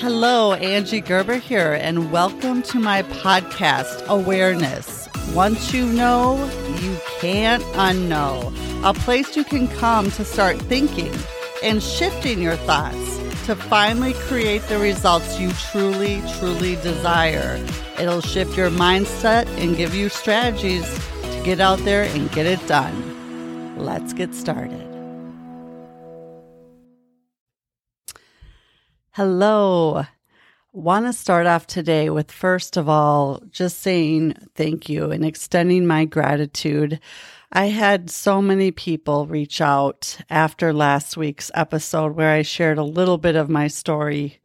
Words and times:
Hello, 0.00 0.54
Angie 0.54 1.02
Gerber 1.02 1.34
here, 1.34 1.74
and 1.74 2.10
welcome 2.10 2.62
to 2.62 2.78
my 2.78 3.02
podcast, 3.02 4.02
Awareness. 4.06 5.10
Once 5.34 5.74
you 5.74 5.84
know, 5.84 6.42
you 6.80 6.96
can't 7.18 7.62
unknow. 7.74 8.50
A 8.82 8.94
place 8.94 9.36
you 9.36 9.44
can 9.44 9.68
come 9.68 10.10
to 10.12 10.24
start 10.24 10.58
thinking 10.58 11.14
and 11.62 11.82
shifting 11.82 12.40
your 12.40 12.56
thoughts 12.56 13.18
to 13.44 13.54
finally 13.54 14.14
create 14.14 14.62
the 14.68 14.78
results 14.78 15.38
you 15.38 15.52
truly, 15.70 16.22
truly 16.38 16.76
desire. 16.76 17.62
It'll 17.98 18.22
shift 18.22 18.56
your 18.56 18.70
mindset 18.70 19.48
and 19.62 19.76
give 19.76 19.94
you 19.94 20.08
strategies 20.08 20.90
to 21.24 21.42
get 21.44 21.60
out 21.60 21.78
there 21.80 22.04
and 22.04 22.32
get 22.32 22.46
it 22.46 22.66
done. 22.66 23.76
Let's 23.76 24.14
get 24.14 24.34
started. 24.34 24.89
Hello. 29.14 30.04
Want 30.72 31.04
to 31.06 31.12
start 31.12 31.44
off 31.44 31.66
today 31.66 32.10
with 32.10 32.30
first 32.30 32.76
of 32.76 32.88
all, 32.88 33.42
just 33.50 33.80
saying 33.80 34.36
thank 34.54 34.88
you 34.88 35.10
and 35.10 35.24
extending 35.24 35.84
my 35.84 36.04
gratitude. 36.04 37.00
I 37.50 37.66
had 37.66 38.08
so 38.08 38.40
many 38.40 38.70
people 38.70 39.26
reach 39.26 39.60
out 39.60 40.16
after 40.30 40.72
last 40.72 41.16
week's 41.16 41.50
episode 41.54 42.14
where 42.14 42.32
I 42.32 42.42
shared 42.42 42.78
a 42.78 42.84
little 42.84 43.18
bit 43.18 43.34
of 43.34 43.50
my 43.50 43.66
story. 43.66 44.38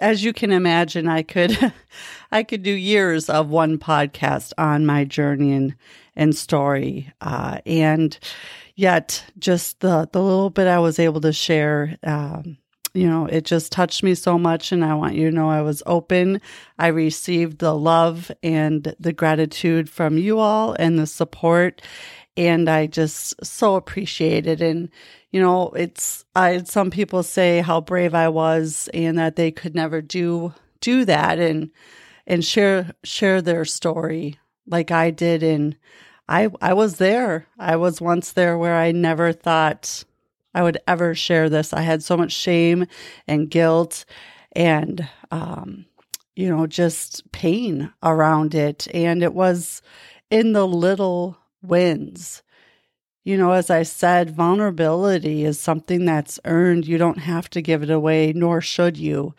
As 0.00 0.24
you 0.24 0.32
can 0.32 0.50
imagine, 0.50 1.08
I 1.08 1.22
could 1.22 1.74
I 2.32 2.42
could 2.42 2.62
do 2.62 2.72
years 2.72 3.28
of 3.28 3.50
one 3.50 3.76
podcast 3.76 4.54
on 4.56 4.86
my 4.86 5.04
journey 5.04 5.52
and 5.52 5.76
and 6.16 6.34
story. 6.34 7.12
Uh, 7.20 7.58
and 7.66 8.18
yet 8.76 9.26
just 9.38 9.80
the 9.80 10.08
the 10.10 10.22
little 10.22 10.48
bit 10.48 10.68
I 10.68 10.78
was 10.78 10.98
able 10.98 11.20
to 11.20 11.34
share 11.34 11.98
um, 12.02 12.56
you 12.96 13.08
know, 13.08 13.26
it 13.26 13.44
just 13.44 13.70
touched 13.70 14.02
me 14.02 14.14
so 14.14 14.38
much. 14.38 14.72
And 14.72 14.84
I 14.84 14.94
want 14.94 15.14
you 15.14 15.28
to 15.28 15.34
know 15.34 15.50
I 15.50 15.60
was 15.60 15.82
open. 15.86 16.40
I 16.78 16.88
received 16.88 17.58
the 17.58 17.74
love 17.74 18.32
and 18.42 18.94
the 18.98 19.12
gratitude 19.12 19.90
from 19.90 20.16
you 20.16 20.38
all 20.38 20.74
and 20.78 20.98
the 20.98 21.06
support. 21.06 21.82
And 22.38 22.68
I 22.68 22.86
just 22.86 23.44
so 23.44 23.76
appreciate 23.76 24.46
it. 24.46 24.60
And, 24.60 24.88
you 25.30 25.40
know, 25.40 25.70
it's, 25.70 26.24
I 26.34 26.62
some 26.64 26.90
people 26.90 27.22
say 27.22 27.60
how 27.60 27.80
brave 27.80 28.14
I 28.14 28.28
was 28.28 28.88
and 28.94 29.18
that 29.18 29.36
they 29.36 29.50
could 29.50 29.74
never 29.74 30.00
do, 30.00 30.54
do 30.80 31.04
that 31.04 31.38
and, 31.38 31.70
and 32.26 32.44
share, 32.44 32.92
share 33.04 33.42
their 33.42 33.64
story 33.64 34.38
like 34.66 34.90
I 34.90 35.10
did. 35.10 35.42
And 35.42 35.76
I, 36.28 36.50
I 36.60 36.72
was 36.72 36.96
there. 36.96 37.46
I 37.58 37.76
was 37.76 38.00
once 38.00 38.32
there 38.32 38.58
where 38.58 38.76
I 38.76 38.92
never 38.92 39.32
thought 39.32 40.04
I 40.56 40.62
would 40.62 40.78
ever 40.88 41.14
share 41.14 41.50
this. 41.50 41.74
I 41.74 41.82
had 41.82 42.02
so 42.02 42.16
much 42.16 42.32
shame 42.32 42.86
and 43.28 43.50
guilt 43.50 44.06
and, 44.52 45.06
um, 45.30 45.84
you 46.34 46.48
know, 46.48 46.66
just 46.66 47.30
pain 47.30 47.92
around 48.02 48.54
it. 48.54 48.88
And 48.94 49.22
it 49.22 49.34
was 49.34 49.82
in 50.30 50.54
the 50.54 50.66
little 50.66 51.36
wins. 51.62 52.42
You 53.22 53.36
know, 53.36 53.52
as 53.52 53.68
I 53.68 53.82
said, 53.82 54.30
vulnerability 54.30 55.44
is 55.44 55.60
something 55.60 56.06
that's 56.06 56.40
earned. 56.46 56.86
You 56.86 56.96
don't 56.96 57.18
have 57.18 57.50
to 57.50 57.60
give 57.60 57.82
it 57.82 57.90
away, 57.90 58.32
nor 58.34 58.62
should 58.62 58.96
you. 58.96 59.34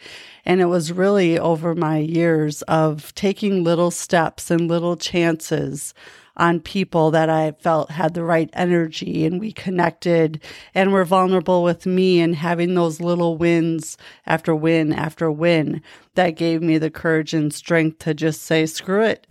And 0.45 0.61
it 0.61 0.65
was 0.65 0.91
really 0.91 1.39
over 1.39 1.73
my 1.73 1.97
years 1.97 2.61
of 2.63 3.15
taking 3.15 3.63
little 3.63 3.89
steps 3.89 4.51
and 4.51 4.67
little 4.67 4.97
chances 4.97 5.95
on 6.37 6.59
people 6.59 7.11
that 7.11 7.29
I 7.29 7.51
felt 7.51 7.91
had 7.91 8.13
the 8.13 8.23
right 8.23 8.49
energy 8.53 9.25
and 9.25 9.39
we 9.39 9.51
connected 9.51 10.41
and 10.73 10.93
were 10.93 11.03
vulnerable 11.03 11.63
with 11.63 11.85
me 11.85 12.21
and 12.21 12.35
having 12.35 12.75
those 12.75 13.01
little 13.01 13.37
wins 13.37 13.97
after 14.25 14.55
win 14.55 14.93
after 14.93 15.29
win 15.31 15.81
that 16.15 16.31
gave 16.31 16.61
me 16.61 16.77
the 16.77 16.91
courage 16.91 17.33
and 17.33 17.53
strength 17.53 17.99
to 17.99 18.13
just 18.13 18.43
say 18.43 18.65
screw 18.65 19.03
it. 19.03 19.27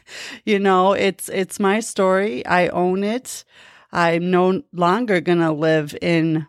you 0.44 0.58
know, 0.58 0.92
it's 0.92 1.28
it's 1.30 1.58
my 1.58 1.80
story. 1.80 2.44
I 2.46 2.68
own 2.68 3.02
it. 3.02 3.44
I'm 3.92 4.30
no 4.30 4.62
longer 4.72 5.20
going 5.20 5.40
to 5.40 5.52
live 5.52 5.96
in 6.00 6.46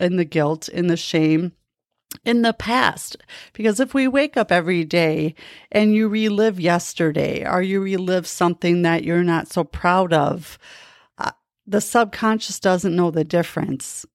in 0.00 0.16
the 0.16 0.24
guilt, 0.24 0.68
in 0.68 0.86
the 0.86 0.96
shame 0.96 1.52
in 2.24 2.42
the 2.42 2.52
past. 2.52 3.16
Because 3.52 3.80
if 3.80 3.94
we 3.94 4.08
wake 4.08 4.36
up 4.36 4.50
every 4.50 4.84
day 4.84 5.34
and 5.70 5.94
you 5.94 6.08
relive 6.08 6.60
yesterday 6.60 7.46
or 7.46 7.62
you 7.62 7.80
relive 7.80 8.26
something 8.26 8.82
that 8.82 9.04
you're 9.04 9.24
not 9.24 9.48
so 9.48 9.64
proud 9.64 10.12
of, 10.12 10.58
uh, 11.18 11.32
the 11.66 11.80
subconscious 11.80 12.60
doesn't 12.60 12.96
know 12.96 13.10
the 13.10 13.24
difference. 13.24 14.06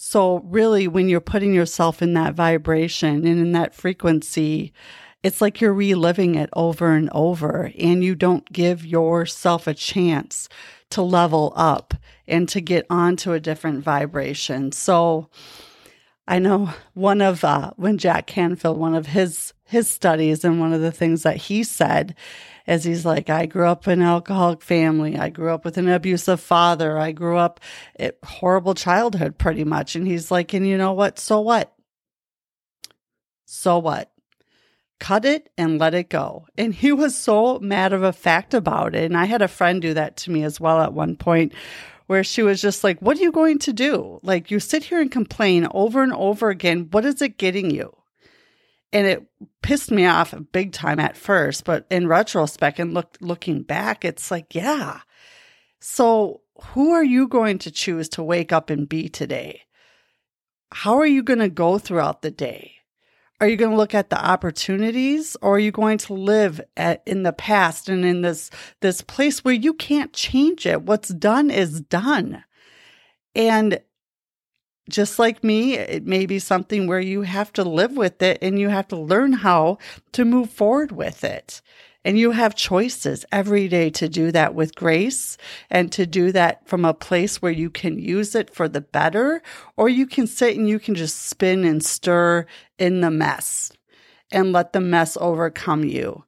So, 0.00 0.38
really, 0.44 0.86
when 0.86 1.08
you're 1.08 1.20
putting 1.20 1.52
yourself 1.52 2.02
in 2.02 2.14
that 2.14 2.34
vibration 2.34 3.26
and 3.26 3.40
in 3.40 3.52
that 3.52 3.74
frequency, 3.74 4.72
it's 5.24 5.40
like 5.40 5.60
you're 5.60 5.74
reliving 5.74 6.36
it 6.36 6.48
over 6.52 6.92
and 6.92 7.10
over, 7.10 7.72
and 7.76 8.04
you 8.04 8.14
don't 8.14 8.50
give 8.52 8.86
yourself 8.86 9.66
a 9.66 9.74
chance 9.74 10.48
to 10.90 11.02
level 11.02 11.52
up 11.56 11.94
and 12.28 12.48
to 12.50 12.60
get 12.60 12.86
onto 12.88 13.32
a 13.32 13.40
different 13.40 13.82
vibration. 13.82 14.70
So, 14.70 15.28
I 16.28 16.40
know 16.40 16.68
one 16.92 17.22
of 17.22 17.42
uh, 17.42 17.70
when 17.76 17.96
Jack 17.96 18.26
Canfield, 18.26 18.76
one 18.76 18.94
of 18.94 19.06
his 19.06 19.54
his 19.64 19.88
studies, 19.88 20.44
and 20.44 20.60
one 20.60 20.74
of 20.74 20.82
the 20.82 20.92
things 20.92 21.22
that 21.22 21.38
he 21.38 21.64
said 21.64 22.14
is 22.66 22.84
he's 22.84 23.06
like, 23.06 23.30
I 23.30 23.46
grew 23.46 23.66
up 23.66 23.88
in 23.88 24.02
an 24.02 24.06
alcoholic 24.06 24.60
family. 24.60 25.18
I 25.18 25.30
grew 25.30 25.50
up 25.50 25.64
with 25.64 25.78
an 25.78 25.88
abusive 25.88 26.38
father. 26.38 26.98
I 26.98 27.12
grew 27.12 27.38
up 27.38 27.60
horrible 28.24 28.74
childhood, 28.74 29.38
pretty 29.38 29.64
much. 29.64 29.96
And 29.96 30.06
he's 30.06 30.30
like, 30.30 30.52
and 30.52 30.66
you 30.66 30.76
know 30.76 30.92
what? 30.92 31.18
So 31.18 31.40
what? 31.40 31.72
So 33.46 33.78
what? 33.78 34.12
Cut 35.00 35.24
it 35.24 35.48
and 35.56 35.78
let 35.78 35.94
it 35.94 36.10
go. 36.10 36.46
And 36.58 36.74
he 36.74 36.92
was 36.92 37.16
so 37.16 37.58
matter 37.60 38.04
of 38.04 38.16
fact 38.16 38.52
about 38.52 38.94
it. 38.94 39.04
And 39.04 39.16
I 39.16 39.24
had 39.24 39.40
a 39.40 39.48
friend 39.48 39.80
do 39.80 39.94
that 39.94 40.18
to 40.18 40.30
me 40.30 40.44
as 40.44 40.60
well 40.60 40.82
at 40.82 40.92
one 40.92 41.16
point 41.16 41.54
where 42.08 42.24
she 42.24 42.42
was 42.42 42.60
just 42.60 42.82
like, 42.82 43.00
What 43.00 43.18
are 43.18 43.22
you 43.22 43.30
going 43.30 43.60
to 43.60 43.72
do? 43.72 44.18
Like, 44.22 44.50
you 44.50 44.58
sit 44.58 44.82
here 44.84 45.00
and 45.00 45.12
complain 45.12 45.68
over 45.70 46.02
and 46.02 46.12
over 46.12 46.50
again. 46.50 46.88
What 46.90 47.04
is 47.04 47.22
it 47.22 47.38
getting 47.38 47.70
you? 47.70 47.94
And 48.92 49.06
it 49.06 49.26
pissed 49.62 49.90
me 49.90 50.06
off 50.06 50.34
big 50.50 50.72
time 50.72 50.98
at 50.98 51.16
first, 51.16 51.64
but 51.64 51.86
in 51.90 52.08
retrospect 52.08 52.78
and 52.78 52.94
look, 52.94 53.18
looking 53.20 53.62
back, 53.62 54.04
it's 54.04 54.30
like, 54.30 54.54
yeah. 54.54 55.00
So, 55.80 56.40
who 56.72 56.92
are 56.92 57.04
you 57.04 57.28
going 57.28 57.58
to 57.58 57.70
choose 57.70 58.08
to 58.10 58.22
wake 58.22 58.52
up 58.52 58.70
and 58.70 58.88
be 58.88 59.10
today? 59.10 59.62
How 60.72 60.98
are 60.98 61.06
you 61.06 61.22
going 61.22 61.38
to 61.38 61.50
go 61.50 61.78
throughout 61.78 62.22
the 62.22 62.30
day? 62.30 62.77
Are 63.40 63.48
you 63.48 63.56
going 63.56 63.70
to 63.70 63.76
look 63.76 63.94
at 63.94 64.10
the 64.10 64.22
opportunities 64.22 65.36
or 65.40 65.56
are 65.56 65.60
you 65.60 65.70
going 65.70 65.98
to 65.98 66.14
live 66.14 66.60
at, 66.76 67.02
in 67.06 67.22
the 67.22 67.32
past 67.32 67.88
and 67.88 68.04
in 68.04 68.22
this, 68.22 68.50
this 68.80 69.00
place 69.00 69.44
where 69.44 69.54
you 69.54 69.74
can't 69.74 70.12
change 70.12 70.66
it? 70.66 70.82
What's 70.82 71.10
done 71.10 71.50
is 71.50 71.80
done. 71.82 72.42
And 73.36 73.80
just 74.90 75.18
like 75.18 75.44
me, 75.44 75.74
it 75.74 76.04
may 76.04 76.26
be 76.26 76.40
something 76.40 76.86
where 76.86 77.00
you 77.00 77.22
have 77.22 77.52
to 77.52 77.62
live 77.62 77.96
with 77.96 78.22
it 78.22 78.38
and 78.42 78.58
you 78.58 78.70
have 78.70 78.88
to 78.88 78.96
learn 78.96 79.34
how 79.34 79.78
to 80.12 80.24
move 80.24 80.50
forward 80.50 80.90
with 80.90 81.22
it. 81.22 81.62
And 82.04 82.18
you 82.18 82.30
have 82.30 82.54
choices 82.54 83.24
every 83.32 83.68
day 83.68 83.90
to 83.90 84.08
do 84.08 84.30
that 84.32 84.54
with 84.54 84.74
grace 84.74 85.36
and 85.68 85.90
to 85.92 86.06
do 86.06 86.32
that 86.32 86.66
from 86.66 86.84
a 86.84 86.94
place 86.94 87.42
where 87.42 87.52
you 87.52 87.70
can 87.70 87.98
use 87.98 88.34
it 88.34 88.54
for 88.54 88.68
the 88.68 88.80
better, 88.80 89.42
or 89.76 89.88
you 89.88 90.06
can 90.06 90.26
sit 90.26 90.56
and 90.56 90.68
you 90.68 90.78
can 90.78 90.94
just 90.94 91.26
spin 91.26 91.64
and 91.64 91.84
stir 91.84 92.46
in 92.78 93.00
the 93.00 93.10
mess 93.10 93.72
and 94.30 94.52
let 94.52 94.72
the 94.72 94.80
mess 94.80 95.16
overcome 95.20 95.84
you, 95.84 96.24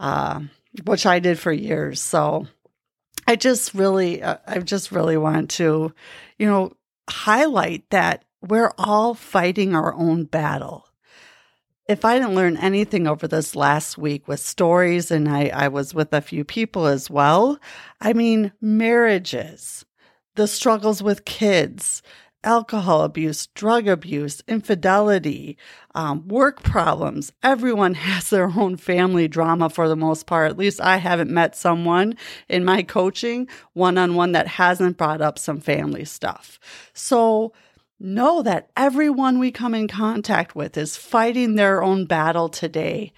uh, 0.00 0.40
which 0.84 1.06
I 1.06 1.18
did 1.18 1.38
for 1.38 1.52
years. 1.52 2.00
So 2.00 2.46
I 3.26 3.36
just 3.36 3.74
really, 3.74 4.22
uh, 4.22 4.38
I 4.46 4.58
just 4.58 4.90
really 4.90 5.16
want 5.16 5.50
to, 5.52 5.94
you 6.38 6.46
know, 6.46 6.72
highlight 7.08 7.88
that 7.90 8.24
we're 8.40 8.72
all 8.76 9.14
fighting 9.14 9.74
our 9.74 9.94
own 9.94 10.24
battle 10.24 10.88
if 11.88 12.04
I 12.04 12.18
didn't 12.18 12.34
learn 12.34 12.56
anything 12.56 13.06
over 13.06 13.26
this 13.26 13.56
last 13.56 13.98
week 13.98 14.28
with 14.28 14.40
stories, 14.40 15.10
and 15.10 15.28
I, 15.28 15.48
I 15.48 15.68
was 15.68 15.94
with 15.94 16.12
a 16.12 16.20
few 16.20 16.44
people 16.44 16.86
as 16.86 17.10
well, 17.10 17.58
I 18.00 18.12
mean, 18.12 18.52
marriages, 18.60 19.84
the 20.36 20.46
struggles 20.46 21.02
with 21.02 21.24
kids, 21.24 22.02
alcohol 22.44 23.02
abuse, 23.02 23.46
drug 23.48 23.86
abuse, 23.86 24.42
infidelity, 24.48 25.56
um, 25.94 26.26
work 26.28 26.62
problems. 26.62 27.32
Everyone 27.42 27.94
has 28.08 28.30
their 28.30 28.52
own 28.56 28.76
family 28.76 29.28
drama 29.28 29.68
for 29.68 29.88
the 29.88 29.96
most 29.96 30.26
part. 30.26 30.50
At 30.50 30.58
least 30.58 30.80
I 30.80 30.96
haven't 30.96 31.30
met 31.30 31.56
someone 31.56 32.16
in 32.48 32.64
my 32.64 32.82
coaching 32.82 33.48
one 33.72 33.98
on 33.98 34.14
one 34.14 34.32
that 34.32 34.46
hasn't 34.46 34.96
brought 34.96 35.20
up 35.20 35.38
some 35.38 35.60
family 35.60 36.04
stuff. 36.04 36.58
So, 36.92 37.52
know 38.02 38.42
that 38.42 38.70
everyone 38.76 39.38
we 39.38 39.50
come 39.50 39.74
in 39.74 39.88
contact 39.88 40.54
with 40.54 40.76
is 40.76 40.96
fighting 40.96 41.54
their 41.54 41.82
own 41.82 42.04
battle 42.06 42.48
today. 42.48 43.12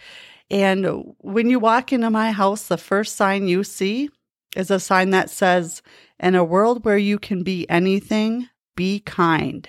And 0.51 1.15
when 1.19 1.49
you 1.49 1.59
walk 1.59 1.93
into 1.93 2.11
my 2.11 2.31
house, 2.33 2.69
the 2.69 2.77
first 2.77 3.17
sign 3.17 3.49
you 3.49 3.65
see 3.65 4.11
is 4.55 4.71
a 4.71 4.79
sign 4.79 5.11
that 5.11 5.31
says, 5.31 5.83
In 6.21 6.35
a 6.35 6.45
world 6.45 6.85
where 6.85 6.99
you 6.99 7.19
can 7.19 7.43
be 7.43 7.69
anything, 7.71 8.49
be 8.77 9.01
kind. 9.01 9.69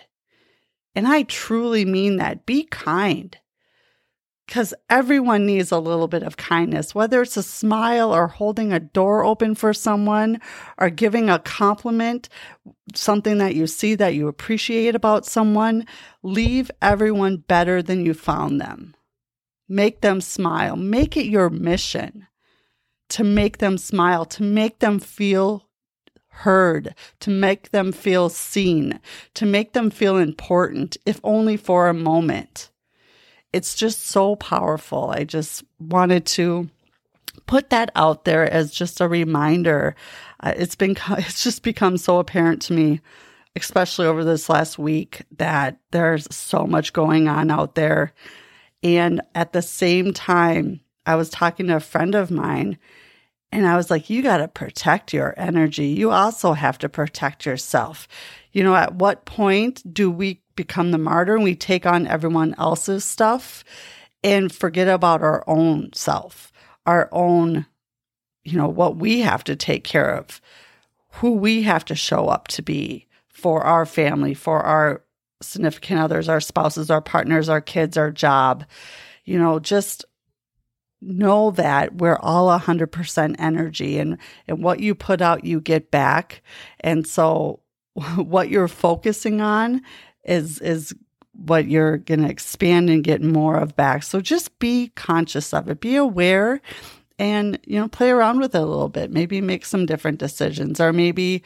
And 0.94 1.08
I 1.08 1.24
truly 1.24 1.86
mean 1.86 2.18
that. 2.18 2.46
Be 2.46 2.64
kind. 2.64 3.38
Because 4.46 4.74
everyone 4.90 5.46
needs 5.46 5.72
a 5.72 5.80
little 5.80 6.08
bit 6.08 6.24
of 6.24 6.38
kindness, 6.38 6.94
whether 6.94 7.22
it's 7.22 7.38
a 7.38 7.44
smile 7.44 8.14
or 8.14 8.28
holding 8.28 8.72
a 8.72 8.80
door 8.80 9.24
open 9.24 9.56
for 9.56 9.74
someone 9.74 10.40
or 10.78 10.90
giving 10.90 11.30
a 11.30 11.40
compliment, 11.40 12.30
something 12.94 13.40
that 13.40 13.56
you 13.56 13.66
see 13.66 13.96
that 13.96 14.14
you 14.14 14.28
appreciate 14.28 14.96
about 14.96 15.26
someone. 15.26 15.86
Leave 16.22 16.70
everyone 16.82 17.38
better 17.38 17.82
than 17.82 18.06
you 18.06 18.14
found 18.14 18.62
them. 18.62 18.96
Make 19.68 20.02
them 20.02 20.22
smile. 20.22 20.76
Make 20.76 21.18
it 21.18 21.26
your 21.26 21.50
mission 21.50 22.28
to 23.10 23.24
make 23.24 23.58
them 23.58 23.78
smile, 23.78 24.26
to 24.26 24.44
make 24.44 24.80
them 24.80 25.00
feel 25.00 25.68
heard, 26.30 26.94
to 27.20 27.32
make 27.32 27.72
them 27.72 27.92
feel 27.92 28.30
seen, 28.30 29.00
to 29.34 29.46
make 29.46 29.74
them 29.74 29.90
feel 29.90 30.18
important, 30.18 30.98
if 31.06 31.20
only 31.24 31.58
for 31.58 31.88
a 31.88 31.94
moment 31.94 32.70
it's 33.56 33.76
just 33.76 34.08
so 34.08 34.36
powerful. 34.36 35.12
I 35.12 35.24
just 35.24 35.64
wanted 35.80 36.26
to 36.28 36.70
put 37.48 37.70
that 37.70 37.92
out 37.96 38.26
there 38.26 38.52
as 38.52 38.72
just 38.72 39.02
a 39.02 39.08
reminder. 39.08 39.96
Uh, 40.40 40.54
it's 40.56 40.76
been 40.76 40.96
it's 41.12 41.44
just 41.44 41.64
become 41.64 41.98
so 41.98 42.20
apparent 42.20 42.62
to 42.64 42.74
me 42.74 43.02
especially 43.56 44.06
over 44.06 44.24
this 44.24 44.50
last 44.50 44.78
week 44.78 45.24
that 45.38 45.78
there's 45.92 46.28
so 46.36 46.68
much 46.68 46.94
going 46.94 47.28
on 47.28 47.50
out 47.50 47.76
there. 47.76 48.14
And 48.84 49.22
at 49.34 49.54
the 49.54 49.62
same 49.62 50.14
time, 50.14 50.82
I 51.06 51.16
was 51.16 51.30
talking 51.30 51.68
to 51.68 51.78
a 51.78 51.80
friend 51.80 52.16
of 52.16 52.32
mine 52.32 52.78
and 53.52 53.66
I 53.66 53.78
was 53.78 53.90
like, 53.90 54.10
you 54.10 54.22
got 54.22 54.38
to 54.38 54.48
protect 54.48 55.14
your 55.14 55.34
energy. 55.38 55.88
You 55.88 56.12
also 56.12 56.54
have 56.54 56.78
to 56.80 56.90
protect 56.90 57.46
yourself. 57.46 58.08
You 58.52 58.64
know, 58.64 58.76
at 58.76 58.96
what 58.96 59.26
point 59.26 59.82
do 59.94 60.12
we 60.12 60.42
become 60.56 60.92
the 60.92 60.98
martyr 60.98 61.36
and 61.36 61.44
we 61.44 61.56
take 61.56 61.86
on 61.86 62.08
everyone 62.08 62.56
else's 62.58 63.04
stuff 63.04 63.64
and 64.24 64.54
forget 64.54 64.88
about 64.88 65.22
our 65.22 65.44
own 65.48 65.92
self, 65.94 66.52
our 66.86 67.10
own, 67.12 67.66
you 68.44 68.58
know, 68.58 68.68
what 68.68 68.98
we 68.98 69.22
have 69.22 69.44
to 69.44 69.56
take 69.56 69.84
care 69.84 70.16
of, 70.16 70.42
who 71.12 71.34
we 71.34 71.64
have 71.64 71.86
to 71.86 71.96
show 71.96 72.28
up 72.28 72.48
to 72.50 72.62
be 72.62 73.08
for 73.28 73.64
our 73.64 73.86
family, 73.86 74.34
for 74.34 74.62
our 74.62 75.04
significant 75.42 76.00
others, 76.00 76.28
our 76.30 76.42
spouses, 76.42 76.90
our 76.90 77.02
partners, 77.02 77.50
our 77.50 77.62
kids, 77.62 77.98
our 77.98 78.12
job. 78.12 78.66
You 79.26 79.38
know, 79.38 79.60
just 79.60 80.06
know 81.02 81.52
that 81.52 81.96
we're 81.96 82.18
all 82.18 82.48
100% 82.58 83.36
energy 83.38 84.00
and 84.00 84.18
and 84.48 84.64
what 84.64 84.80
you 84.80 84.96
put 84.96 85.22
out 85.22 85.46
you 85.46 85.62
get 85.62 85.92
back. 85.92 86.42
And 86.80 87.06
so 87.06 87.60
what 88.16 88.50
you're 88.50 88.68
focusing 88.68 89.42
on 89.42 89.82
is 90.26 90.60
is 90.60 90.94
what 91.34 91.68
you're 91.68 91.98
going 91.98 92.22
to 92.22 92.30
expand 92.30 92.90
and 92.90 93.04
get 93.04 93.22
more 93.22 93.58
of 93.58 93.76
back. 93.76 94.04
So 94.04 94.22
just 94.22 94.58
be 94.60 94.90
conscious 94.96 95.54
of 95.54 95.70
it. 95.70 95.82
Be 95.82 95.96
aware 95.96 96.62
and 97.20 97.60
you 97.66 97.80
know 97.80 97.88
play 97.88 98.10
around 98.10 98.40
with 98.40 98.56
it 98.56 98.62
a 98.62 98.66
little 98.66 98.90
bit. 98.90 99.12
Maybe 99.12 99.42
make 99.42 99.66
some 99.66 99.86
different 99.86 100.20
decisions 100.20 100.80
or 100.80 100.94
maybe 100.94 101.44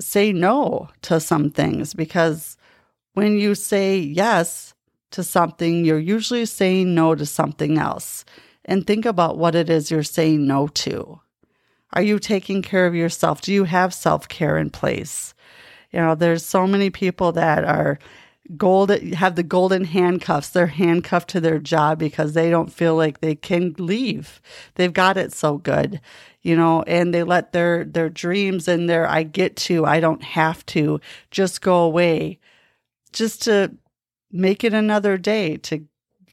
say 0.00 0.32
no 0.32 0.88
to 1.02 1.20
some 1.20 1.50
things 1.50 1.94
because 1.94 2.56
when 3.14 3.38
you 3.38 3.54
say 3.54 3.98
yes 3.98 4.74
to 5.12 5.22
something, 5.22 5.84
you're 5.84 5.98
usually 5.98 6.44
saying 6.44 6.94
no 6.94 7.14
to 7.14 7.24
something 7.24 7.78
else. 7.78 8.24
And 8.64 8.86
think 8.86 9.06
about 9.06 9.38
what 9.38 9.54
it 9.54 9.70
is 9.70 9.90
you're 9.90 10.02
saying 10.02 10.46
no 10.46 10.68
to. 10.68 11.20
Are 11.92 12.02
you 12.02 12.18
taking 12.18 12.60
care 12.60 12.86
of 12.86 12.94
yourself? 12.94 13.40
Do 13.40 13.52
you 13.52 13.64
have 13.64 13.94
self 13.94 14.28
care 14.28 14.58
in 14.58 14.70
place? 14.70 15.32
You 15.92 16.00
know, 16.00 16.14
there's 16.14 16.44
so 16.44 16.66
many 16.66 16.90
people 16.90 17.32
that 17.32 17.64
are 17.64 17.98
gold 18.56 18.90
have 18.90 19.34
the 19.34 19.42
golden 19.42 19.84
handcuffs. 19.84 20.50
They're 20.50 20.66
handcuffed 20.66 21.28
to 21.30 21.40
their 21.40 21.58
job 21.58 21.98
because 21.98 22.32
they 22.32 22.50
don't 22.50 22.72
feel 22.72 22.94
like 22.94 23.20
they 23.20 23.34
can 23.34 23.74
leave. 23.78 24.40
They've 24.74 24.92
got 24.92 25.16
it 25.16 25.32
so 25.32 25.58
good, 25.58 26.00
you 26.42 26.56
know, 26.56 26.82
and 26.82 27.12
they 27.12 27.22
let 27.22 27.52
their 27.52 27.84
their 27.84 28.08
dreams 28.08 28.68
and 28.68 28.88
their 28.88 29.08
I 29.08 29.22
get 29.22 29.56
to, 29.56 29.84
I 29.84 30.00
don't 30.00 30.22
have 30.22 30.64
to 30.66 31.00
just 31.30 31.60
go 31.60 31.78
away 31.78 32.38
just 33.12 33.42
to 33.42 33.72
make 34.30 34.64
it 34.64 34.74
another 34.74 35.16
day 35.16 35.56
to 35.56 35.84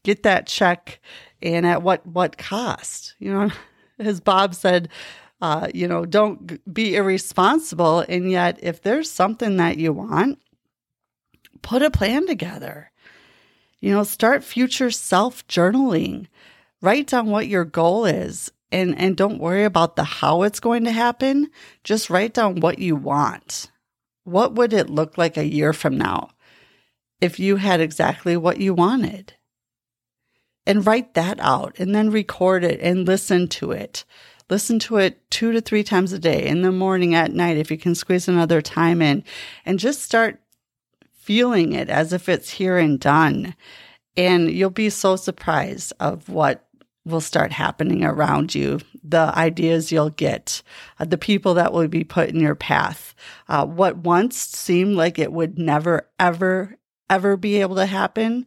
get 0.03 0.23
that 0.23 0.47
check 0.47 0.99
and 1.41 1.65
at 1.65 1.81
what 1.81 2.05
what 2.05 2.37
cost, 2.37 3.15
you 3.19 3.31
know. 3.31 3.49
As 3.99 4.19
Bob 4.19 4.55
said, 4.55 4.89
uh, 5.43 5.67
you 5.73 5.89
know, 5.89 6.05
don't 6.05 6.73
be 6.73 6.95
irresponsible. 6.95 7.99
And 8.07 8.31
yet, 8.31 8.57
if 8.63 8.81
there's 8.81 9.11
something 9.11 9.57
that 9.57 9.77
you 9.77 9.91
want, 9.91 10.39
put 11.61 11.81
a 11.81 11.91
plan 11.91 12.25
together. 12.25 12.91
You 13.81 13.91
know, 13.91 14.03
start 14.03 14.45
future 14.45 14.89
self 14.89 15.45
journaling. 15.47 16.27
Write 16.81 17.07
down 17.07 17.27
what 17.27 17.47
your 17.47 17.65
goal 17.65 18.05
is 18.05 18.53
and, 18.71 18.97
and 18.97 19.17
don't 19.17 19.37
worry 19.37 19.65
about 19.65 19.97
the 19.97 20.05
how 20.05 20.43
it's 20.43 20.61
going 20.61 20.85
to 20.85 20.91
happen. 20.91 21.49
Just 21.83 22.09
write 22.09 22.33
down 22.33 22.61
what 22.61 22.79
you 22.79 22.95
want. 22.95 23.69
What 24.23 24.55
would 24.55 24.71
it 24.71 24.89
look 24.89 25.17
like 25.17 25.35
a 25.35 25.45
year 25.45 25.73
from 25.73 25.97
now 25.97 26.29
if 27.19 27.37
you 27.37 27.57
had 27.57 27.81
exactly 27.81 28.37
what 28.37 28.61
you 28.61 28.73
wanted? 28.73 29.33
And 30.65 30.87
write 30.87 31.15
that 31.15 31.41
out 31.41 31.75
and 31.79 31.93
then 31.93 32.11
record 32.11 32.63
it 32.63 32.79
and 32.79 33.05
listen 33.05 33.49
to 33.49 33.71
it. 33.71 34.05
Listen 34.53 34.77
to 34.77 34.97
it 34.97 35.19
two 35.31 35.51
to 35.51 35.61
three 35.61 35.83
times 35.83 36.13
a 36.13 36.19
day, 36.19 36.45
in 36.45 36.61
the 36.61 36.71
morning, 36.71 37.15
at 37.15 37.33
night, 37.33 37.57
if 37.57 37.71
you 37.71 37.77
can 37.79 37.95
squeeze 37.95 38.27
another 38.27 38.61
time 38.61 39.01
in, 39.01 39.23
and 39.65 39.79
just 39.79 40.03
start 40.03 40.39
feeling 41.11 41.73
it 41.73 41.89
as 41.89 42.13
if 42.13 42.29
it's 42.29 42.51
here 42.51 42.77
and 42.77 42.99
done. 42.99 43.55
And 44.15 44.51
you'll 44.51 44.69
be 44.69 44.91
so 44.91 45.15
surprised 45.15 45.91
of 45.99 46.29
what 46.29 46.67
will 47.03 47.19
start 47.19 47.51
happening 47.51 48.03
around 48.03 48.53
you, 48.53 48.79
the 49.03 49.35
ideas 49.35 49.91
you'll 49.91 50.11
get, 50.11 50.61
uh, 50.99 51.05
the 51.05 51.17
people 51.17 51.55
that 51.55 51.73
will 51.73 51.87
be 51.87 52.03
put 52.03 52.29
in 52.29 52.39
your 52.39 52.53
path. 52.53 53.15
Uh, 53.47 53.65
what 53.65 53.97
once 53.97 54.37
seemed 54.37 54.95
like 54.95 55.17
it 55.17 55.33
would 55.33 55.57
never, 55.57 56.07
ever, 56.19 56.77
ever 57.09 57.37
be 57.37 57.59
able 57.59 57.77
to 57.77 57.87
happen, 57.87 58.45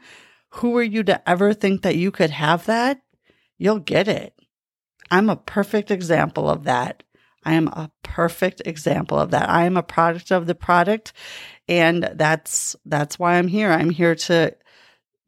who 0.50 0.76
are 0.76 0.84
you 0.84 1.02
to 1.02 1.28
ever 1.28 1.52
think 1.52 1.82
that 1.82 1.96
you 1.96 2.12
could 2.12 2.30
have 2.30 2.64
that? 2.66 3.02
You'll 3.58 3.80
get 3.80 4.06
it. 4.06 4.35
I'm 5.10 5.30
a 5.30 5.36
perfect 5.36 5.90
example 5.90 6.48
of 6.48 6.64
that. 6.64 7.02
I 7.44 7.54
am 7.54 7.68
a 7.68 7.90
perfect 8.02 8.62
example 8.64 9.18
of 9.18 9.30
that. 9.30 9.48
I 9.48 9.64
am 9.66 9.76
a 9.76 9.82
product 9.82 10.32
of 10.32 10.46
the 10.46 10.54
product 10.54 11.12
and 11.68 12.10
that's 12.14 12.74
that's 12.84 13.18
why 13.18 13.36
I'm 13.36 13.48
here. 13.48 13.70
I'm 13.70 13.90
here 13.90 14.16
to 14.16 14.54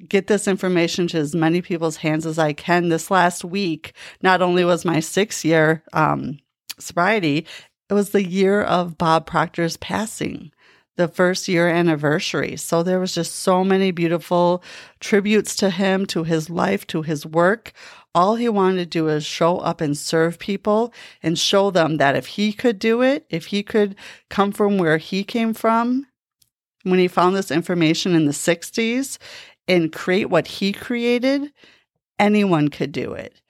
get 0.08 0.26
this 0.26 0.48
information 0.48 1.06
to 1.08 1.18
as 1.18 1.34
many 1.34 1.62
people's 1.62 1.98
hands 1.98 2.26
as 2.26 2.38
I 2.38 2.52
can. 2.52 2.88
This 2.88 3.10
last 3.10 3.44
week, 3.44 3.92
not 4.22 4.42
only 4.42 4.64
was 4.64 4.84
my 4.84 5.00
6 5.00 5.44
year 5.44 5.84
um, 5.92 6.38
sobriety, 6.78 7.46
it 7.88 7.94
was 7.94 8.10
the 8.10 8.24
year 8.24 8.62
of 8.62 8.98
Bob 8.98 9.26
Proctor's 9.26 9.76
passing 9.76 10.52
the 10.98 11.08
first 11.08 11.48
year 11.48 11.68
anniversary. 11.68 12.56
So 12.56 12.82
there 12.82 12.98
was 12.98 13.14
just 13.14 13.36
so 13.36 13.64
many 13.64 13.92
beautiful 13.92 14.62
tributes 15.00 15.54
to 15.56 15.70
him, 15.70 16.04
to 16.06 16.24
his 16.24 16.50
life, 16.50 16.86
to 16.88 17.02
his 17.02 17.24
work. 17.24 17.72
All 18.18 18.34
he 18.34 18.48
wanted 18.48 18.78
to 18.78 18.86
do 18.86 19.06
is 19.06 19.24
show 19.24 19.58
up 19.58 19.80
and 19.80 19.96
serve 19.96 20.40
people 20.40 20.92
and 21.22 21.38
show 21.38 21.70
them 21.70 21.98
that 21.98 22.16
if 22.16 22.26
he 22.26 22.52
could 22.52 22.80
do 22.80 23.00
it, 23.00 23.24
if 23.30 23.46
he 23.46 23.62
could 23.62 23.94
come 24.28 24.50
from 24.50 24.76
where 24.76 24.98
he 24.98 25.22
came 25.22 25.54
from, 25.54 26.04
when 26.82 26.98
he 26.98 27.06
found 27.06 27.36
this 27.36 27.52
information 27.52 28.16
in 28.16 28.24
the 28.24 28.32
60s 28.32 29.18
and 29.68 29.92
create 29.92 30.30
what 30.30 30.48
he 30.48 30.72
created, 30.72 31.52
anyone 32.18 32.70
could 32.70 32.90
do 32.90 33.12
it. 33.12 33.40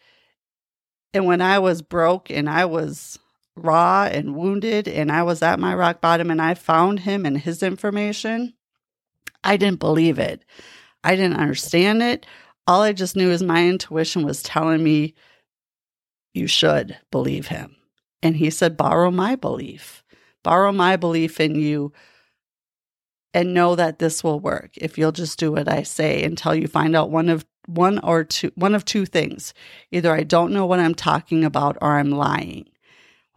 And 1.14 1.24
when 1.24 1.40
I 1.40 1.58
was 1.60 1.80
broke 1.80 2.30
and 2.30 2.46
I 2.46 2.66
was 2.66 3.18
raw 3.56 4.04
and 4.04 4.36
wounded 4.36 4.86
and 4.86 5.10
I 5.10 5.22
was 5.22 5.40
at 5.40 5.58
my 5.58 5.74
rock 5.74 6.02
bottom 6.02 6.30
and 6.30 6.42
I 6.42 6.52
found 6.52 7.00
him 7.00 7.24
and 7.24 7.38
his 7.38 7.62
information, 7.62 8.52
I 9.42 9.56
didn't 9.56 9.80
believe 9.80 10.18
it. 10.18 10.44
I 11.02 11.16
didn't 11.16 11.40
understand 11.40 12.02
it. 12.02 12.26
All 12.68 12.82
I 12.82 12.92
just 12.92 13.16
knew 13.16 13.30
is 13.30 13.42
my 13.42 13.66
intuition 13.66 14.26
was 14.26 14.42
telling 14.42 14.84
me, 14.84 15.14
you 16.34 16.46
should 16.46 16.98
believe 17.10 17.46
him. 17.46 17.74
And 18.22 18.36
he 18.36 18.50
said, 18.50 18.76
borrow 18.76 19.10
my 19.10 19.36
belief, 19.36 20.04
borrow 20.44 20.70
my 20.70 20.96
belief 20.96 21.40
in 21.40 21.54
you 21.54 21.94
and 23.32 23.54
know 23.54 23.74
that 23.74 23.98
this 23.98 24.22
will 24.22 24.38
work 24.38 24.72
if 24.76 24.98
you'll 24.98 25.12
just 25.12 25.38
do 25.38 25.52
what 25.52 25.66
I 25.66 25.82
say 25.82 26.22
until 26.22 26.54
you 26.54 26.68
find 26.68 26.94
out 26.94 27.10
one 27.10 27.30
of 27.30 27.46
one 27.66 28.00
or 28.00 28.24
two 28.24 28.52
one 28.54 28.74
of 28.74 28.84
two 28.84 29.06
things. 29.06 29.54
Either 29.90 30.12
I 30.12 30.22
don't 30.22 30.52
know 30.52 30.66
what 30.66 30.80
I'm 30.80 30.94
talking 30.94 31.44
about 31.44 31.78
or 31.80 31.98
I'm 31.98 32.10
lying. 32.10 32.68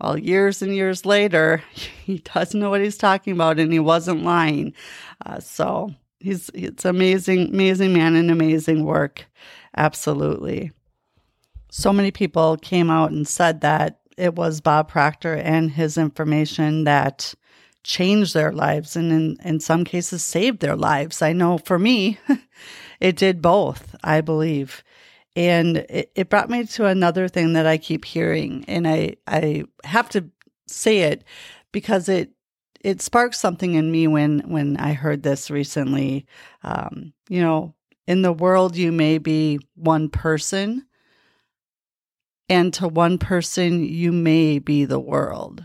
Well, 0.01 0.17
years 0.17 0.61
and 0.61 0.75
years 0.75 1.05
later, 1.05 1.63
he 2.05 2.17
doesn't 2.19 2.59
know 2.59 2.69
what 2.69 2.81
he's 2.81 2.97
talking 2.97 3.33
about, 3.33 3.59
and 3.59 3.71
he 3.71 3.79
wasn't 3.79 4.23
lying. 4.23 4.73
Uh, 5.25 5.39
so 5.39 5.93
he's 6.21 6.49
it's 6.53 6.85
amazing, 6.85 7.49
amazing 7.49 7.93
man 7.93 8.15
and 8.15 8.31
amazing 8.31 8.85
work. 8.85 9.25
Absolutely. 9.75 10.71
So 11.69 11.93
many 11.93 12.11
people 12.11 12.57
came 12.57 12.89
out 12.89 13.11
and 13.11 13.27
said 13.27 13.61
that 13.61 13.99
it 14.17 14.35
was 14.35 14.61
Bob 14.61 14.89
Proctor 14.89 15.33
and 15.35 15.71
his 15.71 15.97
information 15.97 16.83
that 16.83 17.33
changed 17.83 18.33
their 18.33 18.51
lives 18.51 18.95
and 18.95 19.11
in, 19.11 19.37
in 19.43 19.59
some 19.59 19.83
cases 19.83 20.23
saved 20.23 20.59
their 20.59 20.75
lives. 20.75 21.21
I 21.21 21.33
know 21.33 21.57
for 21.57 21.79
me, 21.79 22.19
it 22.99 23.15
did 23.15 23.41
both, 23.41 23.95
I 24.03 24.21
believe. 24.21 24.83
And 25.35 25.77
it, 25.77 26.11
it 26.13 26.29
brought 26.29 26.49
me 26.49 26.65
to 26.65 26.85
another 26.85 27.27
thing 27.27 27.53
that 27.53 27.65
I 27.65 27.77
keep 27.77 28.05
hearing. 28.05 28.65
And 28.67 28.87
I, 28.87 29.15
I 29.25 29.63
have 29.83 30.09
to 30.09 30.29
say 30.67 30.99
it 30.99 31.23
because 31.71 32.09
it 32.09 32.31
it 32.83 33.01
sparked 33.01 33.35
something 33.35 33.75
in 33.75 33.91
me 33.91 34.07
when 34.07 34.39
when 34.41 34.77
I 34.77 34.93
heard 34.93 35.23
this 35.23 35.51
recently. 35.51 36.25
Um, 36.63 37.13
you 37.29 37.41
know, 37.41 37.75
in 38.07 38.21
the 38.21 38.33
world 38.33 38.75
you 38.75 38.91
may 38.91 39.17
be 39.17 39.59
one 39.75 40.09
person, 40.09 40.85
and 42.49 42.73
to 42.75 42.87
one 42.87 43.17
person 43.17 43.83
you 43.83 44.11
may 44.11 44.59
be 44.59 44.85
the 44.85 44.99
world. 44.99 45.63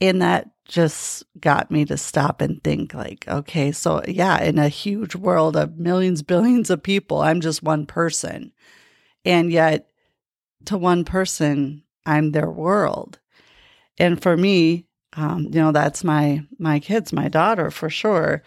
And 0.00 0.22
that 0.22 0.50
just 0.64 1.24
got 1.40 1.70
me 1.70 1.84
to 1.86 1.96
stop 1.96 2.40
and 2.40 2.62
think 2.62 2.94
like, 2.94 3.26
okay, 3.26 3.72
so 3.72 4.02
yeah, 4.06 4.42
in 4.42 4.58
a 4.58 4.68
huge 4.68 5.16
world 5.16 5.56
of 5.56 5.78
millions, 5.78 6.22
billions 6.22 6.70
of 6.70 6.82
people, 6.82 7.20
I'm 7.20 7.40
just 7.40 7.62
one 7.62 7.86
person. 7.86 8.52
And 9.24 9.50
yet 9.50 9.90
to 10.66 10.78
one 10.78 11.04
person, 11.04 11.82
I'm 12.04 12.32
their 12.32 12.50
world. 12.50 13.18
And 13.98 14.22
for 14.22 14.36
me, 14.36 14.87
um, 15.18 15.44
you 15.44 15.60
know, 15.60 15.72
that's 15.72 16.04
my 16.04 16.42
my 16.58 16.78
kids, 16.78 17.12
my 17.12 17.28
daughter 17.28 17.70
for 17.70 17.90
sure. 17.90 18.42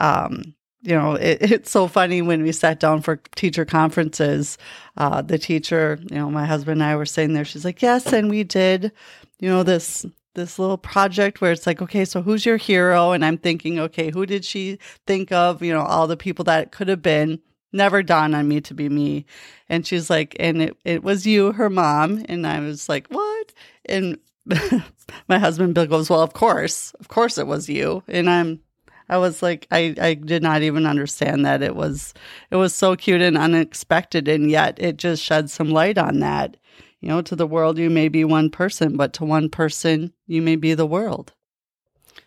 Um, 0.00 0.54
you 0.82 0.94
know, 0.94 1.14
it, 1.14 1.38
it's 1.52 1.70
so 1.70 1.88
funny 1.88 2.20
when 2.22 2.42
we 2.42 2.52
sat 2.52 2.78
down 2.78 3.00
for 3.00 3.16
teacher 3.34 3.64
conferences. 3.64 4.58
Uh, 4.96 5.22
the 5.22 5.38
teacher, 5.38 5.98
you 6.10 6.16
know, 6.16 6.30
my 6.30 6.44
husband 6.44 6.82
and 6.82 6.90
I 6.90 6.96
were 6.96 7.06
saying 7.06 7.32
there. 7.32 7.44
She's 7.44 7.64
like, 7.64 7.80
"Yes, 7.82 8.12
and 8.12 8.28
we 8.28 8.44
did, 8.44 8.92
you 9.38 9.48
know, 9.48 9.62
this 9.62 10.04
this 10.34 10.58
little 10.58 10.78
project 10.78 11.40
where 11.40 11.52
it's 11.52 11.66
like, 11.66 11.82
okay, 11.82 12.04
so 12.04 12.22
who's 12.22 12.46
your 12.46 12.56
hero? 12.56 13.12
And 13.12 13.24
I'm 13.24 13.36
thinking, 13.38 13.80
okay, 13.80 14.10
who 14.10 14.26
did 14.26 14.44
she 14.44 14.78
think 15.06 15.32
of? 15.32 15.62
You 15.62 15.72
know, 15.72 15.82
all 15.82 16.06
the 16.06 16.16
people 16.16 16.44
that 16.44 16.62
it 16.62 16.72
could 16.72 16.88
have 16.88 17.02
been. 17.02 17.40
Never 17.72 18.02
dawned 18.02 18.34
on 18.34 18.48
me 18.48 18.60
to 18.62 18.74
be 18.74 18.88
me. 18.88 19.26
And 19.68 19.86
she's 19.86 20.10
like, 20.10 20.36
and 20.40 20.60
it, 20.60 20.76
it 20.84 21.04
was 21.04 21.24
you, 21.24 21.52
her 21.52 21.70
mom. 21.70 22.24
And 22.28 22.44
I 22.46 22.58
was 22.60 22.88
like, 22.88 23.06
what? 23.08 23.52
And 23.86 24.18
my 25.28 25.38
husband 25.38 25.74
Bill 25.74 25.86
goes, 25.86 26.10
well, 26.10 26.22
of 26.22 26.32
course, 26.32 26.92
of 27.00 27.08
course 27.08 27.38
it 27.38 27.46
was 27.46 27.68
you. 27.68 28.02
And 28.08 28.28
I'm, 28.28 28.60
I 29.08 29.18
was 29.18 29.42
like, 29.42 29.66
I, 29.70 29.94
I 30.00 30.14
did 30.14 30.42
not 30.42 30.62
even 30.62 30.86
understand 30.86 31.44
that 31.44 31.62
it 31.62 31.74
was, 31.74 32.14
it 32.50 32.56
was 32.56 32.74
so 32.74 32.96
cute 32.96 33.22
and 33.22 33.36
unexpected. 33.36 34.28
And 34.28 34.50
yet 34.50 34.78
it 34.80 34.96
just 34.96 35.22
shed 35.22 35.50
some 35.50 35.70
light 35.70 35.98
on 35.98 36.20
that 36.20 36.56
you 37.00 37.08
know, 37.08 37.22
to 37.22 37.34
the 37.34 37.46
world, 37.46 37.78
you 37.78 37.88
may 37.88 38.08
be 38.08 38.24
one 38.24 38.50
person, 38.50 38.96
but 38.96 39.12
to 39.14 39.24
one 39.24 39.48
person, 39.48 40.12
you 40.26 40.42
may 40.42 40.56
be 40.56 40.74
the 40.74 40.86
world. 40.86 41.32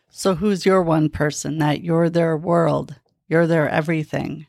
So, 0.10 0.36
who's 0.36 0.66
your 0.66 0.82
one 0.82 1.10
person 1.10 1.60
that 1.60 1.84
you're 1.84 2.10
their 2.10 2.36
world? 2.36 2.96
You're 3.28 3.48
their 3.48 3.70
everything. 3.70 4.48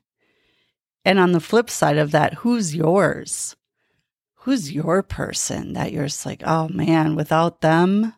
And 1.05 1.19
on 1.19 1.33
the 1.33 1.41
flip 1.41 1.69
side 1.69 1.99
of 1.99 2.11
that, 2.13 2.35
who's 2.35 2.75
yours? 2.75 3.55
Who's 4.45 4.71
your 4.71 5.03
person 5.03 5.73
that 5.73 5.91
you're 5.91 6.05
just 6.05 6.27
like, 6.27 6.43
oh 6.45 6.69
man, 6.69 7.17
without 7.17 7.63
them, 7.63 8.13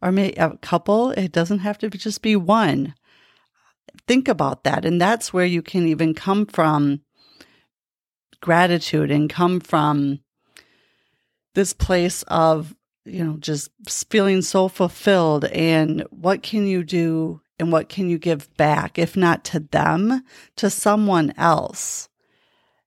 or 0.00 0.12
maybe 0.12 0.36
a 0.36 0.56
couple, 0.58 1.10
it 1.10 1.32
doesn't 1.32 1.58
have 1.60 1.78
to 1.78 1.90
just 1.90 2.22
be 2.22 2.36
one. 2.36 2.94
Think 4.06 4.28
about 4.28 4.62
that. 4.62 4.84
And 4.84 5.00
that's 5.00 5.32
where 5.32 5.44
you 5.44 5.62
can 5.62 5.88
even 5.88 6.14
come 6.14 6.46
from 6.46 7.00
gratitude 8.40 9.10
and 9.10 9.28
come 9.28 9.58
from 9.58 10.20
this 11.54 11.72
place 11.72 12.22
of, 12.28 12.76
you 13.04 13.24
know, 13.24 13.36
just 13.38 13.70
feeling 13.88 14.42
so 14.42 14.68
fulfilled 14.68 15.46
and 15.46 16.06
what 16.10 16.44
can 16.44 16.68
you 16.68 16.84
do 16.84 17.40
and 17.58 17.72
what 17.72 17.88
can 17.88 18.08
you 18.08 18.18
give 18.18 18.54
back, 18.56 18.96
if 18.96 19.16
not 19.16 19.42
to 19.46 19.58
them, 19.58 20.22
to 20.54 20.70
someone 20.70 21.34
else? 21.36 22.08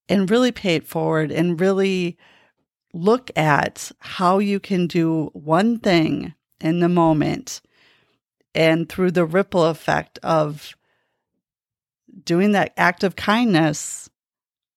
And 0.09 0.29
really 0.29 0.51
pay 0.51 0.75
it 0.75 0.87
forward 0.87 1.31
and 1.31 1.61
really 1.61 2.17
look 2.93 3.29
at 3.37 3.91
how 3.99 4.39
you 4.39 4.59
can 4.59 4.87
do 4.87 5.29
one 5.33 5.77
thing 5.79 6.33
in 6.59 6.79
the 6.79 6.89
moment 6.89 7.61
and 8.55 8.89
through 8.89 9.11
the 9.11 9.25
ripple 9.25 9.65
effect 9.65 10.17
of 10.23 10.75
doing 12.23 12.51
that 12.53 12.73
act 12.75 13.03
of 13.03 13.15
kindness 13.15 14.09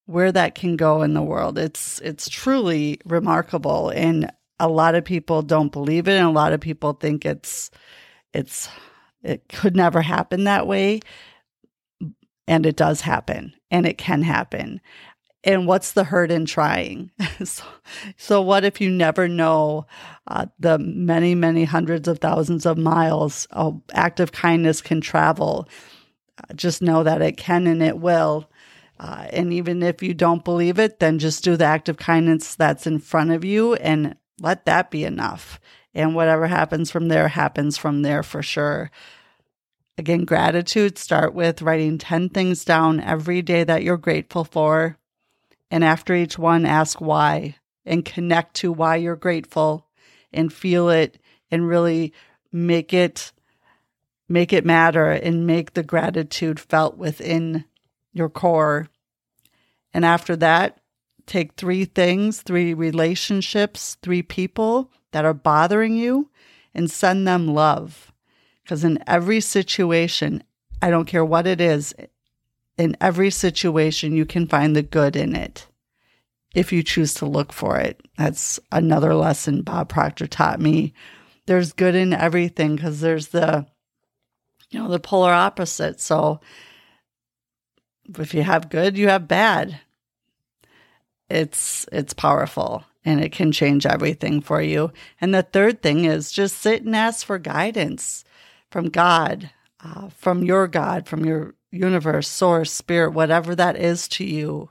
where 0.06 0.32
that 0.32 0.54
can 0.54 0.76
go 0.76 1.02
in 1.02 1.14
the 1.14 1.22
world. 1.22 1.58
It's 1.58 1.98
it's 2.00 2.28
truly 2.28 3.00
remarkable 3.04 3.88
and 3.90 4.30
a 4.58 4.68
lot 4.68 4.94
of 4.94 5.04
people 5.04 5.42
don't 5.42 5.72
believe 5.72 6.08
it 6.08 6.16
and 6.16 6.26
a 6.26 6.30
lot 6.30 6.52
of 6.52 6.60
people 6.60 6.92
think 6.92 7.24
it's 7.24 7.70
it's 8.34 8.68
it 9.22 9.48
could 9.48 9.74
never 9.74 10.02
happen 10.02 10.44
that 10.44 10.66
way 10.66 11.00
and 12.46 12.66
it 12.66 12.76
does 12.76 13.00
happen 13.00 13.54
and 13.70 13.86
it 13.86 13.98
can 13.98 14.22
happen. 14.22 14.80
And 15.44 15.66
what's 15.66 15.92
the 15.92 16.04
hurt 16.04 16.30
in 16.30 16.46
trying? 16.46 17.10
so, 17.44 17.64
so, 18.16 18.42
what 18.42 18.64
if 18.64 18.80
you 18.80 18.90
never 18.90 19.26
know 19.26 19.86
uh, 20.28 20.46
the 20.58 20.78
many, 20.78 21.34
many 21.34 21.64
hundreds 21.64 22.06
of 22.06 22.18
thousands 22.18 22.64
of 22.64 22.78
miles 22.78 23.46
of 23.50 23.80
act 23.92 24.20
of 24.20 24.32
kindness 24.32 24.80
can 24.80 25.00
travel? 25.00 25.68
Uh, 26.38 26.54
just 26.54 26.80
know 26.80 27.02
that 27.02 27.22
it 27.22 27.36
can 27.36 27.66
and 27.66 27.82
it 27.82 27.98
will. 27.98 28.48
Uh, 29.00 29.26
and 29.30 29.52
even 29.52 29.82
if 29.82 30.00
you 30.00 30.14
don't 30.14 30.44
believe 30.44 30.78
it, 30.78 31.00
then 31.00 31.18
just 31.18 31.42
do 31.42 31.56
the 31.56 31.64
act 31.64 31.88
of 31.88 31.96
kindness 31.96 32.54
that's 32.54 32.86
in 32.86 33.00
front 33.00 33.32
of 33.32 33.44
you 33.44 33.74
and 33.74 34.14
let 34.40 34.64
that 34.66 34.92
be 34.92 35.02
enough. 35.02 35.58
And 35.92 36.14
whatever 36.14 36.46
happens 36.46 36.90
from 36.90 37.08
there 37.08 37.28
happens 37.28 37.76
from 37.76 38.02
there 38.02 38.22
for 38.22 38.42
sure. 38.42 38.92
Again, 39.98 40.24
gratitude, 40.24 40.98
start 40.98 41.34
with 41.34 41.62
writing 41.62 41.98
10 41.98 42.28
things 42.30 42.64
down 42.64 43.00
every 43.00 43.42
day 43.42 43.64
that 43.64 43.82
you're 43.82 43.98
grateful 43.98 44.44
for. 44.44 44.98
And 45.72 45.82
after 45.82 46.14
each 46.14 46.38
one, 46.38 46.64
ask 46.64 47.00
why 47.00 47.56
and 47.84 48.04
connect 48.04 48.54
to 48.56 48.70
why 48.70 48.94
you're 48.96 49.16
grateful 49.16 49.88
and 50.32 50.52
feel 50.52 50.88
it 50.88 51.18
and 51.50 51.66
really 51.66 52.12
make 52.52 52.94
it 52.94 53.32
make 54.28 54.52
it 54.52 54.64
matter 54.64 55.10
and 55.10 55.46
make 55.46 55.74
the 55.74 55.82
gratitude 55.82 56.60
felt 56.60 56.96
within 56.96 57.64
your 58.12 58.30
core 58.30 58.88
and 59.94 60.04
after 60.04 60.36
that, 60.36 60.78
take 61.26 61.54
three 61.54 61.84
things, 61.84 62.42
three 62.42 62.74
relationships, 62.74 63.96
three 64.02 64.22
people 64.22 64.90
that 65.12 65.24
are 65.24 65.34
bothering 65.34 65.96
you 65.96 66.30
and 66.74 66.90
send 66.90 67.26
them 67.26 67.48
love. 67.48 68.12
Because 68.62 68.84
in 68.84 69.02
every 69.06 69.40
situation, 69.40 70.42
I 70.80 70.90
don't 70.90 71.06
care 71.06 71.24
what 71.24 71.46
it 71.46 71.60
is, 71.60 71.94
in 72.78 72.96
every 73.00 73.30
situation, 73.30 74.16
you 74.16 74.24
can 74.24 74.46
find 74.46 74.74
the 74.74 74.82
good 74.82 75.16
in 75.16 75.34
it 75.36 75.66
if 76.54 76.72
you 76.72 76.82
choose 76.82 77.14
to 77.14 77.26
look 77.26 77.52
for 77.52 77.78
it. 77.78 78.00
That's 78.16 78.60
another 78.70 79.14
lesson 79.14 79.62
Bob 79.62 79.88
Proctor 79.88 80.26
taught 80.26 80.60
me. 80.60 80.92
There's 81.46 81.72
good 81.72 81.94
in 81.94 82.12
everything 82.12 82.76
because 82.76 83.00
there's 83.00 83.28
the, 83.28 83.66
you 84.70 84.78
know, 84.78 84.88
the 84.88 85.00
polar 85.00 85.32
opposite. 85.32 86.00
So 86.00 86.40
if 88.18 88.34
you 88.34 88.42
have 88.42 88.70
good, 88.70 88.96
you 88.96 89.08
have 89.08 89.28
bad. 89.28 89.80
It's 91.28 91.86
it's 91.90 92.12
powerful 92.12 92.84
and 93.04 93.22
it 93.22 93.32
can 93.32 93.52
change 93.52 93.86
everything 93.86 94.40
for 94.40 94.60
you. 94.60 94.92
And 95.20 95.34
the 95.34 95.42
third 95.42 95.82
thing 95.82 96.04
is 96.04 96.30
just 96.30 96.58
sit 96.58 96.84
and 96.84 96.94
ask 96.94 97.26
for 97.26 97.38
guidance 97.38 98.24
from 98.70 98.90
God, 98.90 99.50
uh, 99.84 100.08
from 100.10 100.44
your 100.44 100.68
God, 100.68 101.08
from 101.08 101.24
your 101.24 101.54
universe, 101.70 102.28
source, 102.28 102.72
spirit, 102.72 103.12
whatever 103.12 103.54
that 103.54 103.76
is 103.76 104.08
to 104.08 104.24
you. 104.24 104.70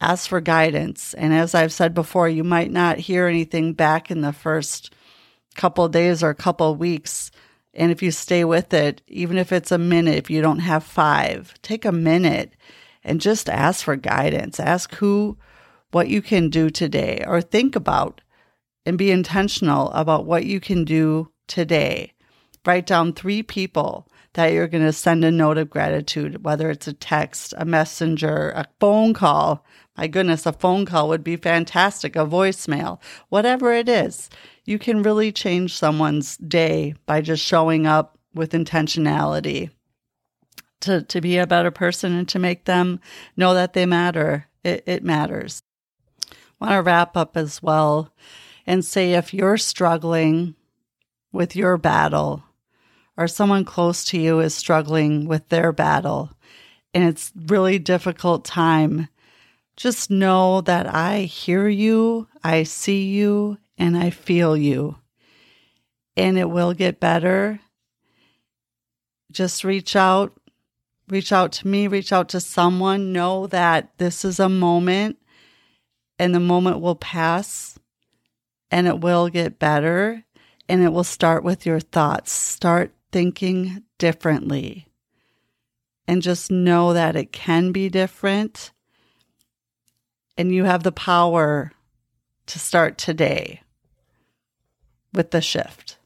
Ask 0.00 0.28
for 0.28 0.40
guidance. 0.40 1.14
And 1.14 1.32
as 1.32 1.54
I've 1.54 1.72
said 1.72 1.94
before, 1.94 2.28
you 2.28 2.44
might 2.44 2.70
not 2.70 2.98
hear 2.98 3.26
anything 3.26 3.72
back 3.72 4.10
in 4.10 4.20
the 4.20 4.32
first 4.32 4.92
couple 5.54 5.88
days 5.88 6.22
or 6.22 6.34
couple 6.34 6.74
weeks 6.74 7.30
and 7.74 7.90
if 7.90 8.02
you 8.02 8.10
stay 8.10 8.44
with 8.44 8.72
it, 8.72 9.02
even 9.08 9.36
if 9.36 9.52
it's 9.52 9.72
a 9.72 9.78
minute, 9.78 10.14
if 10.14 10.30
you 10.30 10.40
don't 10.40 10.60
have 10.60 10.84
five, 10.84 11.54
take 11.62 11.84
a 11.84 11.92
minute 11.92 12.54
and 13.02 13.20
just 13.20 13.48
ask 13.50 13.84
for 13.84 13.96
guidance. 13.96 14.60
Ask 14.60 14.94
who, 14.94 15.36
what 15.90 16.08
you 16.08 16.22
can 16.22 16.48
do 16.50 16.70
today, 16.70 17.24
or 17.26 17.40
think 17.40 17.76
about 17.76 18.20
and 18.86 18.96
be 18.96 19.10
intentional 19.10 19.90
about 19.90 20.24
what 20.24 20.44
you 20.44 20.60
can 20.60 20.84
do 20.84 21.30
today. 21.48 22.12
Write 22.66 22.86
down 22.86 23.12
three 23.12 23.42
people 23.42 24.08
that 24.34 24.52
you're 24.52 24.68
going 24.68 24.84
to 24.84 24.92
send 24.92 25.24
a 25.24 25.30
note 25.30 25.58
of 25.58 25.70
gratitude, 25.70 26.44
whether 26.44 26.70
it's 26.70 26.88
a 26.88 26.92
text, 26.92 27.54
a 27.56 27.64
messenger, 27.64 28.50
a 28.50 28.66
phone 28.80 29.14
call. 29.14 29.64
My 29.96 30.08
goodness, 30.08 30.44
a 30.44 30.52
phone 30.52 30.86
call 30.86 31.08
would 31.08 31.22
be 31.22 31.36
fantastic, 31.36 32.16
a 32.16 32.26
voicemail, 32.26 33.00
whatever 33.28 33.72
it 33.72 33.88
is 33.88 34.28
you 34.64 34.78
can 34.78 35.02
really 35.02 35.30
change 35.30 35.76
someone's 35.76 36.36
day 36.38 36.94
by 37.06 37.20
just 37.20 37.44
showing 37.44 37.86
up 37.86 38.18
with 38.34 38.52
intentionality 38.52 39.70
to, 40.80 41.02
to 41.02 41.20
be 41.20 41.38
a 41.38 41.46
better 41.46 41.70
person 41.70 42.12
and 42.12 42.28
to 42.28 42.38
make 42.38 42.64
them 42.64 43.00
know 43.36 43.54
that 43.54 43.74
they 43.74 43.86
matter. 43.86 44.46
It, 44.62 44.82
it 44.86 45.04
matters. 45.04 45.62
Want 46.60 46.72
to 46.72 46.82
wrap 46.82 47.16
up 47.16 47.36
as 47.36 47.62
well 47.62 48.12
and 48.66 48.84
say 48.84 49.12
if 49.12 49.34
you're 49.34 49.58
struggling 49.58 50.54
with 51.32 51.54
your 51.54 51.76
battle 51.76 52.43
or 53.16 53.28
someone 53.28 53.64
close 53.64 54.04
to 54.04 54.18
you 54.18 54.40
is 54.40 54.54
struggling 54.54 55.26
with 55.26 55.48
their 55.48 55.72
battle 55.72 56.30
and 56.92 57.04
it's 57.04 57.32
really 57.46 57.78
difficult 57.78 58.44
time 58.44 59.08
Just 59.76 60.10
know 60.10 60.60
that 60.62 60.86
I 60.86 61.22
hear 61.22 61.68
you, 61.68 62.28
I 62.42 62.62
see 62.62 63.06
you, 63.06 63.58
and 63.76 63.96
I 63.96 64.10
feel 64.10 64.56
you. 64.56 64.96
And 66.16 66.38
it 66.38 66.48
will 66.48 66.74
get 66.74 67.00
better. 67.00 67.60
Just 69.32 69.64
reach 69.64 69.96
out, 69.96 70.32
reach 71.08 71.32
out 71.32 71.50
to 71.52 71.66
me, 71.66 71.88
reach 71.88 72.12
out 72.12 72.28
to 72.30 72.40
someone. 72.40 73.12
Know 73.12 73.48
that 73.48 73.90
this 73.98 74.24
is 74.24 74.38
a 74.38 74.48
moment 74.48 75.18
and 76.20 76.32
the 76.32 76.40
moment 76.40 76.80
will 76.80 76.94
pass 76.94 77.76
and 78.70 78.86
it 78.86 79.00
will 79.00 79.28
get 79.28 79.58
better 79.58 80.24
and 80.68 80.82
it 80.82 80.90
will 80.90 81.04
start 81.04 81.42
with 81.42 81.66
your 81.66 81.80
thoughts. 81.80 82.30
Start 82.30 82.93
thinking 83.14 83.80
differently 83.96 84.88
and 86.08 86.20
just 86.20 86.50
know 86.50 86.92
that 86.92 87.14
it 87.14 87.30
can 87.30 87.70
be 87.70 87.88
different 87.88 88.72
and 90.36 90.52
you 90.52 90.64
have 90.64 90.82
the 90.82 90.90
power 90.90 91.70
to 92.46 92.58
start 92.58 92.98
today 92.98 93.62
with 95.12 95.30
the 95.30 95.40
shift. 95.40 95.96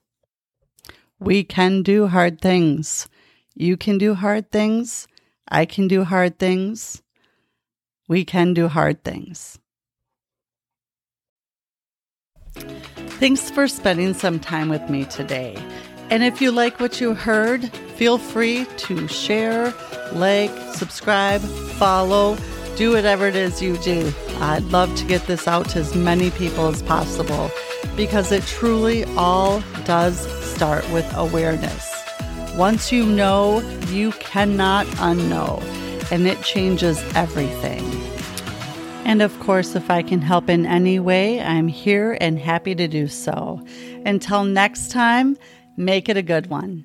We 1.19 1.45
can 1.45 1.83
do 1.83 2.09
hard 2.09 2.43
things. 2.43 3.09
You 3.55 3.79
can 3.79 3.97
do 3.97 4.13
hard 4.13 4.51
things. 4.51 5.09
I 5.49 5.65
can 5.65 5.89
do 5.89 6.05
hard 6.05 6.39
things. 6.39 7.03
We 8.07 8.27
can 8.27 8.53
do 8.53 8.69
hard 8.69 9.03
things. 9.03 9.59
Thanks 12.53 13.51
for 13.51 13.67
spending 13.67 14.13
some 14.13 14.39
time 14.39 14.69
with 14.69 14.91
me 14.91 15.07
today. 15.07 15.57
And 16.11 16.23
if 16.23 16.41
you 16.41 16.51
like 16.51 16.81
what 16.81 17.01
you 17.01 17.15
heard, 17.15 17.69
feel 17.97 18.17
free 18.17 18.67
to 18.79 19.07
share, 19.09 19.75
like, 20.13 20.51
subscribe, 20.75 21.41
follow, 21.43 22.37
do 22.77 22.93
whatever 22.93 23.27
it 23.27 23.37
is 23.37 23.61
you 23.61 23.77
do. 23.79 24.13
I'd 24.41 24.63
love 24.65 24.95
to 24.97 25.05
get 25.05 25.27
this 25.27 25.47
out 25.47 25.69
to 25.71 25.81
as 25.81 25.95
many 25.95 26.31
people 26.31 26.69
as 26.69 26.83
possible 26.83 27.51
because 27.97 28.33
it 28.33 28.45
truly 28.45 29.05
all 29.17 29.63
does 29.85 30.17
start 30.55 30.89
with 30.93 31.05
awareness. 31.15 31.93
Once 32.57 32.91
you 32.91 33.05
know, 33.05 33.61
you 33.89 34.13
cannot 34.13 34.87
unknow, 34.97 35.63
and 36.11 36.27
it 36.27 36.41
changes 36.43 37.03
everything. 37.15 37.85
And 39.05 39.23
of 39.23 39.39
course, 39.41 39.75
if 39.75 39.91
I 39.91 40.03
can 40.03 40.21
help 40.21 40.49
in 40.49 40.67
any 40.67 40.99
way, 40.99 41.41
I'm 41.41 41.69
here 41.69 42.17
and 42.21 42.39
happy 42.39 42.75
to 42.75 42.89
do 42.89 43.09
so. 43.09 43.61
Until 44.05 44.45
next 44.45 44.91
time, 44.91 45.37
make 45.79 46.09
it 46.09 46.17
a 46.17 46.23
good 46.23 46.49
one. 46.49 46.85